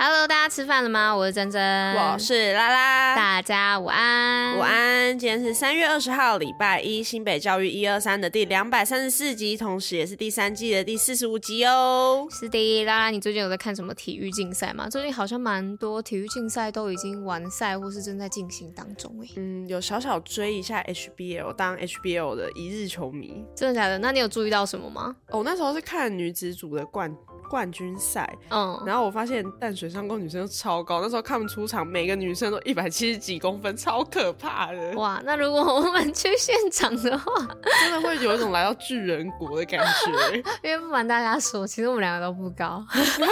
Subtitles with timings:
[0.00, 1.12] Hello，大家吃饭了吗？
[1.12, 1.60] 我是珍珍，
[1.96, 5.18] 我是拉拉，大家午安，午安。
[5.18, 12.28] 今天是三月二十号，礼拜一，新北教育一二三的第两百三十四集，同时也是第三季的第四十五集哦。
[12.30, 14.88] 是的，拉拉，你最近有在看什么体育竞赛吗？
[14.88, 19.32] 最近好像蛮多体育竞赛都已经完赛或是正在进行当中诶。
[19.34, 23.44] 嗯，有小小追一下 HBL，当 HBL 的一日球迷。
[23.56, 23.98] 真的假的？
[23.98, 25.16] 那你有注意到什么吗？
[25.30, 27.12] 哦，那时候是看女子组的冠。
[27.48, 34.92] 冠军赛，嗯，然后我发现淡水上宫女生都超高，那时候看不出场，每个女生都一百七十几公分，超可怕的。
[34.92, 37.32] 哇，那如果我们去现场的话，
[37.80, 40.36] 真的会有一种来到巨人国的感觉。
[40.62, 42.84] 因为不瞒大家说，其实我们两个都不高。
[42.94, 43.22] 没 错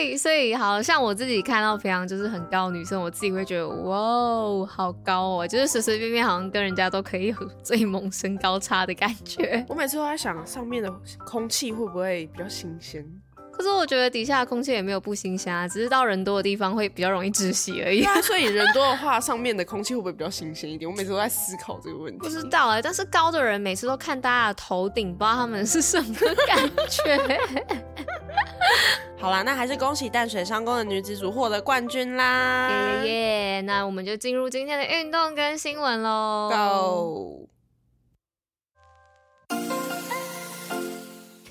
[0.00, 9.64] 以所以好像我自己看到平常就是很高的女生，我自己会觉得哇哦，好高哦，就是随随便便好像跟人家都可以有最萌身高差的感觉。
[9.68, 10.90] 我每次都在想，上面的
[11.26, 13.04] 空气会不会比较新鲜？
[13.52, 18.00] 可是我觉得底下的空气也没有不新鲜啊，只是到人多的地方会比较容易窒息而已。
[18.00, 20.90] 对啊， 所以人多的话，上面的空气会不会比较新鲜一点？
[20.90, 22.18] 我每次都在思考这个问题。
[22.18, 26.14] 不知道哎、欸，但是高的人每次都看大家的头顶，不知道他们是什么
[26.46, 27.38] 感觉。
[29.20, 32.70] 好啦，那还是恭喜淡水商工的女子组获得冠军啦！
[33.04, 33.12] 耶耶
[33.56, 33.60] 耶！
[33.60, 36.48] 那我们就进入今天的运动跟新闻喽。
[36.50, 37.48] Go！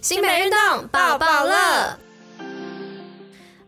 [0.01, 1.99] 新北运动爆爆乐。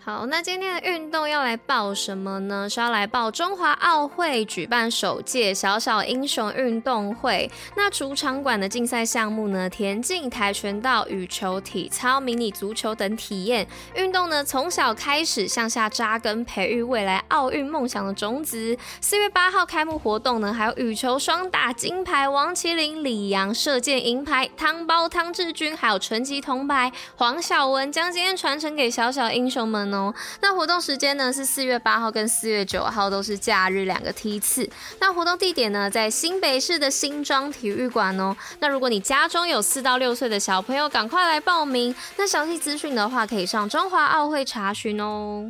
[0.03, 2.67] 好，那今天的运动要来报什么呢？
[2.67, 7.47] 是要来报中华奥会举办首届小小英雄运动会。
[7.75, 18.75] 那主场馆的竞赛项目呢，田径、跆拳道、羽球、体操、迷你足球等体验运动呢，从小开始向下扎根，培育未来奥运梦想的种子。
[18.99, 29.90] 四月八号开幕活动呢，还有羽球双打金牌王麒麟、李阳，射箭银牌汤包汤志军，还有拳击铜牌黄晓雯，将经验传承给小小英雄们。
[29.93, 34.69] 哦，那活动时间呢是四月八号跟四月九号都是假日两个梯次。
[34.99, 38.35] 那活动地点呢在新北市的新庄体育馆哦。
[38.59, 41.93] 那如果你家中有四到六岁的小朋友，赶快来报名。
[42.17, 45.47] 那详细资讯的话，可以上中华奥会查询哦。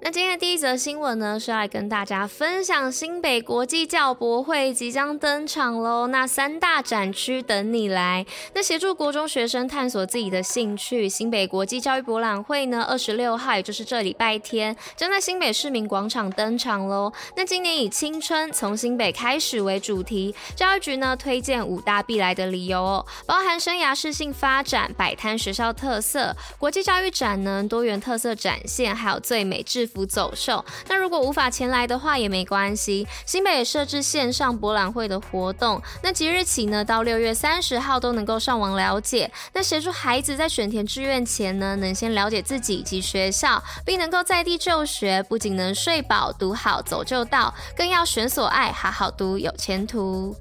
[0.00, 6.06] 那今天的第一则新闻呢，是要来跟大家分享新北国际教博会即将登场喽。
[6.06, 8.24] 那三大展区等你来。
[8.54, 17.12] 那协助国中学生探索自己的兴趣，新北国际教育博览会呢，二十六号也就是这礼拜天，将在新北市民广场登场喽。
[17.34, 50.36] 那今年以青春从新北开始为主题，教育局呢推荐五大必来的理由哦，包含生涯适性发展、摆摊学校特色、国际教育展呢多元特色展现，还有最美制服走秀，那如果无法前来的话也没关系，新北也设置线上博览会的活动，那即日起呢到六月三十号都能够上网了解，那协助孩子在选填志愿前呢，能先了解自己及学校，并能够在地就学，不仅能睡饱读好走就到，更要选所爱，好好读有前途。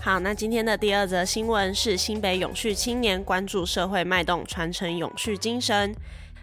[0.00, 5.94] 好，那今天的第二则新闻是新北永续青年关注社会脉动，传承永续精神。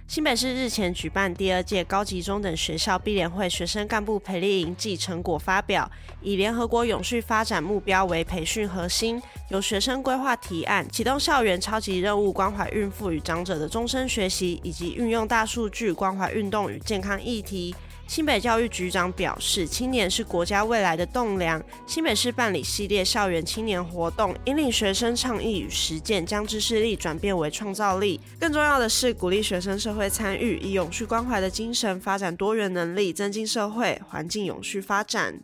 [0.08, 5.90] 新北市日前举办第二届高级中等学校毕联会学生干部培力营暨成果发表，
[6.22, 17.76] 以联合国永续发展目标为培训核心，由学生规划提案，启动校园超级任务，关怀孕妇与长者的终身学习，以及运用大数据关怀运动与健康议题。
[18.08, 21.62] 新北教育局长表示，青年是国家未来的栋梁。
[21.88, 28.20] 新北市办理系列校园青年活动，引领学生倡议与实践，将知识力转变为创造力。
[28.40, 35.40] 更重要的是，鼓励学生社会参与，以永续关怀的精神发展多元能力，增进社会环境永续发展。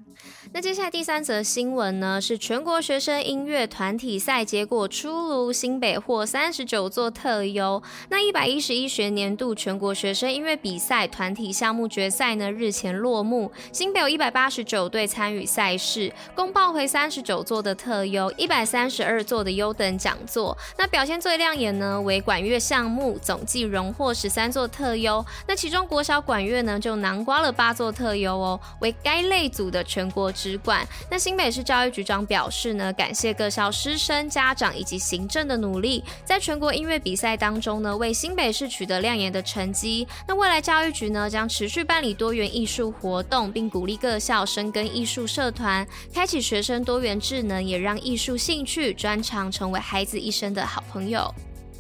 [0.54, 7.82] 那接下来第三则新闻呢，是全国学生音乐团体赛结果出炉，新北获三十九座特优。
[8.10, 20.56] 那一百一十一学年度全国学生音乐比赛团体项目决赛呢，日前落幕，新北有一百八十九队参与赛事，共报回三十九座的特优，一百三十二座的优等奖座。
[20.78, 25.26] 那表现最亮眼呢，为管乐项目，总计荣获十三座特优。
[25.48, 30.12] 那其中国小管乐呢，就囊括了八座特优哦，为该类组的全。
[30.12, 30.86] 国之冠。
[31.10, 40.06] 那新北市教育局长表示呢，感谢各校师生、家长以及行政的努力，在全国音乐比赛当中呢，为新北市取得亮眼的成绩。
[40.28, 51.34] 那未来教育局呢，将持续办理多元艺术活动，并鼓励各校深耕艺术社团，开启学生多元智能，也让艺术兴趣专长成为孩子一生的好朋友。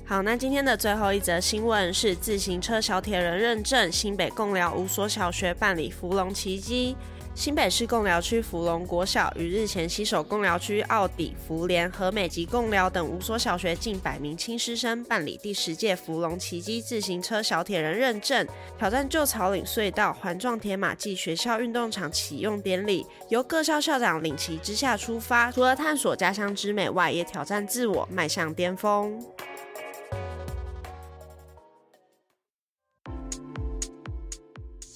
[0.05, 6.95] 好，那今天的最后一则新闻是自行车小铁人认证，新北共寮五所小学办理福隆奇迹。
[7.33, 18.45] 新北市贡寮区福隆国小于日前携手贡寮区奥底、福联、和美及贡寮等五所小学近百名亲师生办理第十届福隆骑机自行车小铁人认证，
[18.77, 29.19] 挑战旧草岭隧道环状铁马暨学校运动场启用典礼，由各校校长领旗之下出发，除了探索家乡之美外，也挑战自我，迈向巅峰。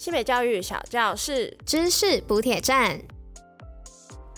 [0.06, 3.02] 新北教育小教室知识补铁站。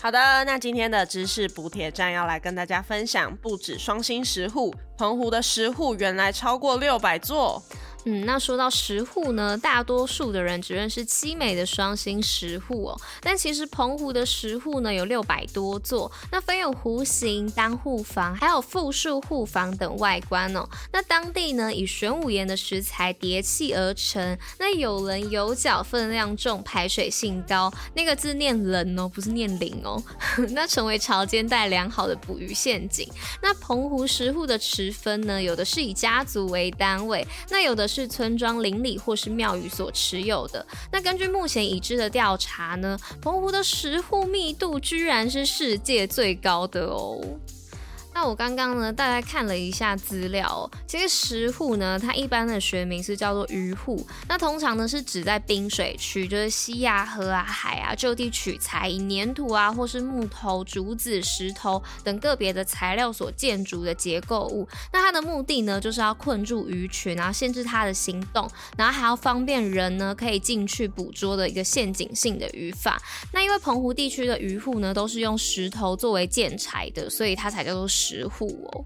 [0.00, 7.62] 好的，那今天的知识补铁站要来跟大家分享，不止双星十户，澎湖的十户原来超过六百座。
[8.10, 20.66] 嗯，那说到石沪呢，大多数的人只认识七美的双星石沪哦，但其实澎湖的石沪呢有六百多座，那分有弧形、单户房，还有复数户房等外观哦。
[20.90, 27.70] 那当地呢以玄武岩的石材叠砌而成，那有棱有角，分量重，排水性高。
[27.92, 30.02] 那个字念棱哦，不是念零哦。
[30.52, 33.06] 那成为潮间带良好的捕鱼陷阱。
[33.42, 37.97] 那澎湖石沪的持分呢，有的是以家族为单位，那有的是。
[37.98, 40.64] 是村庄邻里或是庙宇所持有的。
[40.92, 47.20] 那根据目前已知的调查呢，澎湖的石户密度居然是世界最高的哦。
[48.20, 64.68] 那我刚刚呢，大概看了一下资料哦，其实石沪呢，它一般的学名是叫做鱼沪，那通常呢是指在滨水区，就是溪啊、河啊、海啊，就地取材，以粘土啊或是木头、竹子、石头等个别的材料所建筑的结构物。
[64.92, 73.00] 那它的目的呢，就是要困住鱼群，然后限制它的行动，然后还要方便人呢可以进去捕捉的一个陷阱性的渔法。
[73.32, 78.07] 那因为澎湖地区的渔沪呢，都是用石头作为建材的，所以它才叫做石。
[78.08, 78.84] 石沪哦，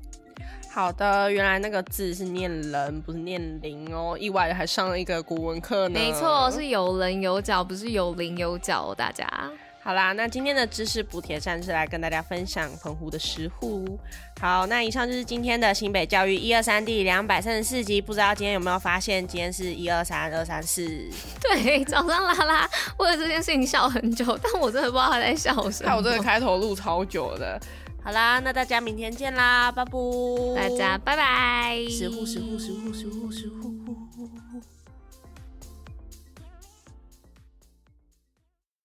[0.68, 5.94] 好的，原来那个字是念人，不是念灵哦，意外的还上了一个古文课呢。
[5.94, 9.24] 没错，是有棱有角，不是有棱有角哦，大家。
[9.84, 13.98] 好啦，那今天的知识补贴站是来跟大家分享澎湖的石户。
[14.40, 18.00] 好，那以上就是今天的新北教育一二三第两百三十四集。
[18.00, 20.84] 不知道今天有没有发现，今天是一二三二三四。
[21.40, 25.88] 对，早上拉拉为了这件事情笑很久，但我真的不知道他在笑什么。
[25.88, 27.60] 看我这个开头录超久的。
[28.04, 29.92] 好啦，那大家明天见啦，拜拜！
[30.56, 31.78] 大家拜拜！